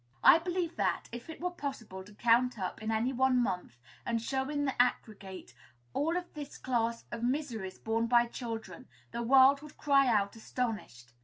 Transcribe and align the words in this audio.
I 0.23 0.39
believe 0.39 0.77
that, 0.77 1.09
if 1.11 1.29
it 1.29 1.39
were 1.39 1.51
possible 1.51 2.03
to 2.03 2.15
count 2.15 2.57
up 2.57 2.81
in 2.81 2.89
any 2.89 3.13
one 3.13 3.37
month, 3.37 3.77
and 4.03 4.19
show 4.19 4.49
in 4.49 4.65
the 4.65 4.81
aggregate, 4.81 5.53
all 5.93 6.17
of 6.17 6.33
this 6.33 6.57
class 6.57 7.05
of 7.11 7.21
miseries 7.21 7.77
borne 7.77 8.07
by 8.07 8.25
children, 8.25 8.87
the 9.11 9.21
world 9.21 9.61
would 9.61 9.77
cry 9.77 10.07
out 10.07 10.35
astonished. 10.35 11.13